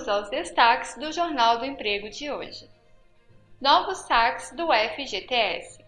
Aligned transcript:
Vamos 0.00 0.08
aos 0.08 0.30
destaques 0.30 0.96
do 0.96 1.12
Jornal 1.12 1.58
do 1.58 1.66
Emprego 1.66 2.08
de 2.08 2.30
hoje. 2.30 2.66
Novos 3.60 3.98
saques 3.98 4.50
do 4.52 4.68
FGTS. 4.72 5.84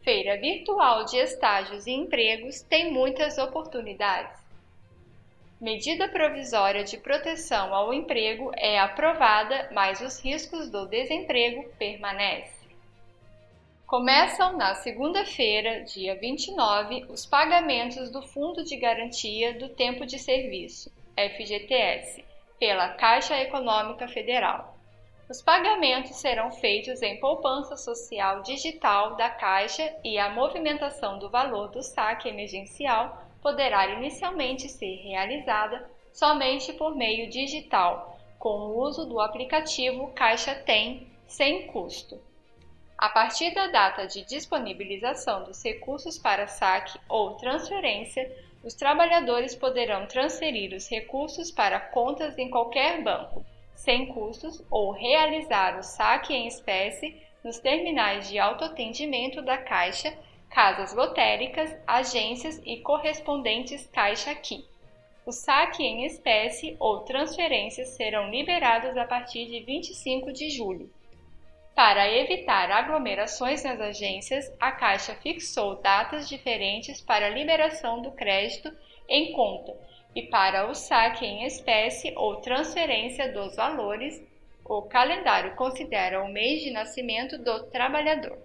Feira 0.00 0.40
Virtual 0.40 1.04
de 1.04 1.18
Estágios 1.18 1.86
e 1.86 1.90
Empregos 1.90 2.62
tem 2.62 2.90
muitas 2.90 3.36
oportunidades. 3.36 4.40
Medida 5.60 6.08
provisória 6.08 6.84
de 6.84 6.96
proteção 6.96 7.74
ao 7.74 7.92
emprego 7.92 8.50
é 8.56 8.78
aprovada, 8.78 9.68
mas 9.74 10.00
os 10.00 10.18
riscos 10.18 10.70
do 10.70 10.86
desemprego 10.86 11.68
permanecem. 11.78 12.70
Começam 13.86 14.56
na 14.56 14.74
segunda-feira, 14.76 15.84
dia 15.84 16.14
29, 16.14 17.04
os 17.10 17.26
pagamentos 17.26 18.10
do 18.10 18.22
Fundo 18.22 18.64
de 18.64 18.78
Garantia 18.78 19.52
do 19.52 19.68
Tempo 19.68 20.06
de 20.06 20.18
Serviço, 20.18 20.90
FGTS, 21.14 22.31
pela 22.62 22.90
Caixa 22.90 23.36
Econômica 23.40 24.06
Federal. 24.06 24.78
Os 25.28 25.42
pagamentos 25.42 26.14
serão 26.14 26.52
feitos 26.52 27.02
em 27.02 27.18
poupança 27.18 27.76
social 27.76 28.40
digital 28.42 29.16
da 29.16 29.28
Caixa 29.28 29.92
e 30.04 30.16
a 30.16 30.30
movimentação 30.30 31.18
do 31.18 31.28
valor 31.28 31.70
do 31.70 31.82
saque 31.82 32.28
emergencial 32.28 33.20
poderá 33.42 33.88
inicialmente 33.88 34.68
ser 34.68 34.94
realizada 35.02 35.90
somente 36.12 36.72
por 36.74 36.94
meio 36.94 37.28
digital, 37.28 38.16
com 38.38 38.60
o 38.60 38.78
uso 38.78 39.06
do 39.06 39.18
aplicativo 39.18 40.12
Caixa 40.14 40.54
Tem, 40.54 41.08
sem 41.26 41.66
custo. 41.66 42.22
A 42.96 43.08
partir 43.08 43.52
da 43.52 43.66
data 43.66 44.06
de 44.06 44.24
disponibilização 44.24 45.42
dos 45.42 45.60
recursos 45.64 46.16
para 46.16 46.46
saque 46.46 46.96
ou 47.08 47.34
transferência, 47.34 48.30
os 48.64 48.74
trabalhadores 48.74 49.54
poderão 49.54 50.06
transferir 50.06 50.72
os 50.74 50.88
recursos 50.88 51.50
para 51.50 51.80
contas 51.80 52.38
em 52.38 52.48
qualquer 52.48 53.02
banco, 53.02 53.44
sem 53.74 54.06
custos, 54.06 54.64
ou 54.70 54.92
realizar 54.92 55.78
o 55.78 55.82
saque 55.82 56.32
em 56.32 56.46
espécie 56.46 57.16
nos 57.42 57.58
terminais 57.58 58.28
de 58.28 58.38
autoatendimento 58.38 59.42
da 59.42 59.58
Caixa 59.58 60.16
casas 60.52 60.92
lotéricas, 60.92 61.74
agências 61.86 62.60
e 62.64 62.76
correspondentes 62.76 63.86
Caixa 63.86 64.30
Aqui. 64.30 64.64
O 65.24 65.32
saque 65.32 65.82
em 65.82 66.04
espécie 66.04 66.76
ou 66.78 67.00
transferências 67.00 67.90
serão 67.90 68.30
liberados 68.30 68.96
a 68.96 69.06
partir 69.06 69.46
de 69.46 69.60
25 69.60 70.32
de 70.32 70.50
julho. 70.50 70.90
Para 71.74 72.06
evitar 72.10 72.70
aglomerações 72.70 73.64
nas 73.64 73.80
agências, 73.80 74.54
a 74.60 74.70
Caixa 74.72 75.14
fixou 75.14 75.76
datas 75.76 76.28
diferentes 76.28 77.00
para 77.00 77.30
liberação 77.30 78.02
do 78.02 78.12
crédito 78.12 78.70
em 79.08 79.32
conta 79.32 79.74
e 80.14 80.22
para 80.22 80.68
o 80.68 80.74
saque 80.74 81.24
em 81.24 81.44
espécie 81.44 82.12
ou 82.14 82.36
transferência 82.36 83.32
dos 83.32 83.56
valores. 83.56 84.22
O 84.64 84.82
calendário 84.82 85.56
considera 85.56 86.22
o 86.22 86.28
mês 86.30 86.62
de 86.62 86.70
nascimento 86.70 87.38
do 87.38 87.64
trabalhador. 87.64 88.38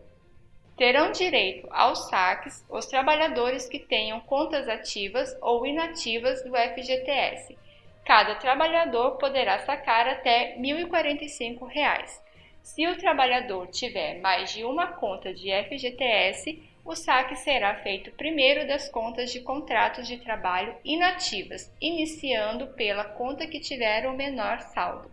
Terão 0.78 1.11
direito 1.11 1.67
aos 1.72 2.08
saques 2.08 2.66
os 2.70 2.86
trabalhadores 2.86 3.67
que 3.67 3.80
tenham 3.80 4.22
contas 4.22 4.70
ativas 4.70 5.38
ou 5.42 5.66
inativas 5.66 6.42
do 6.44 6.55
FGTS. 6.55 7.58
Cada 8.05 8.36
trabalhador 8.36 9.17
poderá 9.17 9.59
sacar 9.59 10.08
até 10.08 10.53
R$ 10.55 10.61
1.045. 10.61 12.27
Se 12.67 12.87
o 12.87 12.97
trabalhador 12.97 13.67
tiver 13.67 14.19
mais 14.19 14.51
de 14.51 14.63
uma 14.63 14.87
conta 14.87 15.33
de 15.33 15.49
FGTS, 15.51 16.61
o 16.85 16.95
saque 16.95 17.35
será 17.35 17.75
feito 17.75 18.11
primeiro 18.11 18.67
das 18.67 18.87
contas 18.89 19.31
de 19.31 19.41
contratos 19.41 20.07
de 20.07 20.17
trabalho 20.17 20.75
inativas, 20.83 21.71
iniciando 21.81 22.67
pela 22.67 23.03
conta 23.03 23.47
que 23.47 23.59
tiver 23.59 24.07
o 24.07 24.15
menor 24.15 24.59
saldo. 24.59 25.11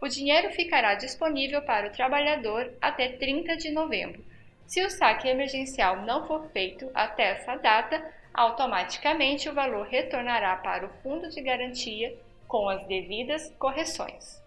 O 0.00 0.08
dinheiro 0.08 0.50
ficará 0.50 0.94
disponível 0.94 1.62
para 1.62 1.88
o 1.88 1.92
trabalhador 1.92 2.72
até 2.80 3.08
30 3.08 3.56
de 3.56 3.70
novembro 3.70 4.32
se 4.72 4.82
o 4.82 4.88
saque 4.88 5.28
emergencial 5.28 6.02
não 6.02 6.26
for 6.26 6.48
feito 6.50 6.90
até 6.94 7.32
essa 7.32 7.56
data, 7.56 8.02
automaticamente 8.32 9.46
o 9.46 9.52
valor 9.52 9.86
retornará 9.86 10.56
para 10.56 10.86
o 10.86 10.90
fundo 11.02 11.28
de 11.28 11.42
garantia 11.42 12.16
com 12.48 12.70
as 12.70 12.82
devidas 12.86 13.54
correções. 13.58 14.41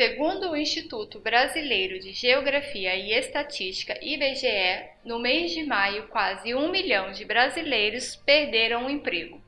Segundo 0.00 0.52
o 0.52 0.56
Instituto 0.56 1.20
Brasileiro 1.20 2.00
de 2.00 2.12
Geografia 2.12 2.96
e 2.96 3.12
Estatística, 3.12 4.02
IBGE, 4.02 4.88
no 5.04 5.18
mês 5.18 5.50
de 5.52 5.62
maio, 5.62 6.08
quase 6.08 6.54
um 6.54 6.70
milhão 6.70 7.12
de 7.12 7.22
brasileiros 7.22 8.16
perderam 8.16 8.86
o 8.86 8.90
emprego. 8.90 9.42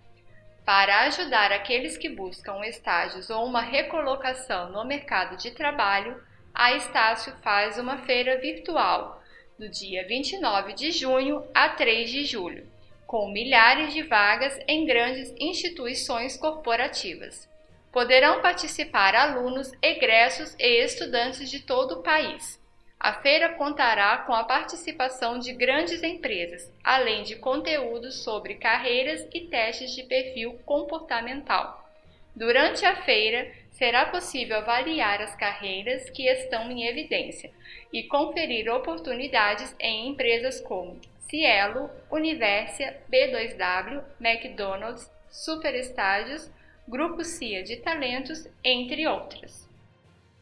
Para 0.63 1.05
ajudar 1.05 1.53
aqueles 1.53 1.97
que 1.97 2.11
buscam 2.11 2.61
estágios 2.67 3.31
ou 3.31 3.47
uma 3.47 3.63
recolocação 3.63 4.71
no 4.71 4.85
mercado 4.85 5.39
de 5.39 5.53
trabalho, 5.53 6.23
a 6.53 6.75
Estácio 6.75 7.33
faz 7.43 7.79
uma 7.79 7.97
feira 8.05 8.37
virtual 8.37 9.23
do 9.59 9.71
dia 9.71 10.07
29 10.07 10.75
de 10.75 10.91
junho 10.91 11.43
a 11.55 11.71
3 11.71 12.11
de 12.11 12.27
julho, 12.27 12.71
com 13.07 13.33
milhares 13.33 13.95
de 13.95 14.03
vagas 14.03 14.61
em 14.69 14.85
grandes 14.85 15.35
instituições 15.41 16.37
corporativas. 16.37 17.51
Poderão 17.93 18.41
participar 18.41 19.15
alunos, 19.15 19.71
egressos 19.83 20.57
e 20.59 20.83
estudantes 20.83 21.51
de 21.51 21.61
todo 21.61 21.97
o 21.97 22.03
país. 22.03 22.59
A 22.99 23.13
feira 23.15 23.51
contará 23.51 24.17
com 24.19 24.33
a 24.33 24.45
participação 24.45 25.39
de 25.39 25.53
grandes 25.53 26.03
empresas, 26.03 26.73
além 26.83 27.23
de 27.23 27.37
conteúdos 27.37 28.23
sobre 28.23 28.55
carreiras 28.55 29.29
e 29.35 29.43
testes 29.43 29.95
de 29.95 30.05
perfil 30.05 30.59
comportamental. 30.65 31.87
Durante 32.35 32.87
a 32.87 33.03
feira, 33.03 33.53
será 33.73 34.07
possível 34.07 34.57
avaliar 34.59 35.21
as 35.21 35.37
carreiras 35.37 36.09
que 36.09 36.27
estão 36.27 36.71
em 36.71 36.87
evidência 36.87 37.51
e 37.93 38.05
conferir 38.05 38.73
oportunidades 38.73 39.75
em 39.79 40.09
empresas 40.09 40.61
como 40.63 40.99
Cielo, 41.29 41.91
Universia, 42.11 42.97
B2W, 43.11 44.03
McDonald's, 44.19 45.11
Superestádios, 45.29 46.51
Grupo 46.93 47.25
CIA 47.25 47.63
de 47.63 47.77
Talentos, 47.77 48.47
entre 48.63 49.07
outras. 49.07 49.67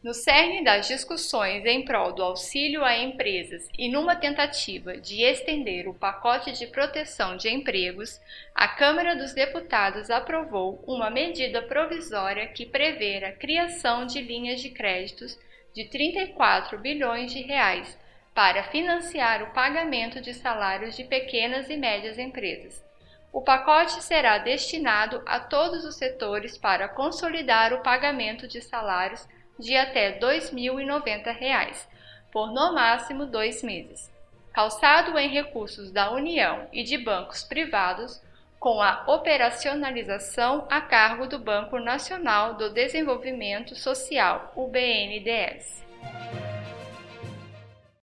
No 0.03 0.13
cerne 0.13 0.65
das 0.65 0.85
discussões 0.85 1.65
em 1.65 1.85
prol 1.85 2.11
do 2.11 2.21
auxílio 2.21 2.83
a 2.83 2.97
empresas 2.97 3.69
e 3.79 3.87
numa 3.87 4.17
tentativa 4.17 4.97
de 4.97 5.21
estender 5.21 5.87
o 5.87 5.93
pacote 5.93 6.51
de 6.51 6.67
proteção 6.67 7.37
de 7.37 7.47
empregos, 7.47 8.19
a 8.53 8.67
Câmara 8.67 9.15
dos 9.15 9.33
Deputados 9.33 10.09
aprovou 10.09 10.83
uma 10.85 11.09
medida 11.09 11.61
provisória 11.61 12.45
que 12.47 12.65
prevê 12.65 13.23
a 13.23 13.31
criação 13.31 14.05
de 14.05 14.21
linhas 14.21 14.59
de 14.59 14.71
créditos 14.71 15.39
de 15.73 15.85
34 15.85 16.77
bilhões 16.79 17.31
de 17.31 17.43
reais 17.43 17.97
para 18.35 18.63
financiar 18.63 19.41
o 19.41 19.53
pagamento 19.53 20.19
de 20.19 20.33
salários 20.33 20.97
de 20.97 21.05
pequenas 21.05 21.69
e 21.69 21.77
médias 21.77 22.19
empresas. 22.19 22.90
O 23.33 23.41
pacote 23.41 24.03
será 24.03 24.37
destinado 24.37 25.21
a 25.25 25.39
todos 25.39 25.85
os 25.85 25.95
setores 25.95 26.57
para 26.57 26.89
consolidar 26.89 27.73
o 27.73 27.81
pagamento 27.81 28.45
de 28.47 28.61
salários 28.61 29.25
de 29.57 29.75
até 29.77 30.09
R$ 30.09 30.19
2.090, 30.19 31.87
por 32.31 32.51
no 32.51 32.73
máximo 32.73 33.25
dois 33.25 33.63
meses, 33.63 34.11
calçado 34.51 35.17
em 35.17 35.29
recursos 35.29 35.91
da 35.91 36.11
União 36.11 36.67
e 36.73 36.83
de 36.83 36.97
bancos 36.97 37.43
privados, 37.43 38.21
com 38.59 38.81
a 38.81 39.03
operacionalização 39.07 40.67
a 40.69 40.81
cargo 40.81 41.25
do 41.25 41.39
Banco 41.39 41.79
Nacional 41.79 42.55
do 42.55 42.69
Desenvolvimento 42.69 43.75
Social, 43.75 44.51
o 44.55 44.67
BNDES. 44.67 45.81